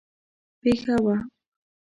پېښه 0.61 0.95
وه. 1.03 1.17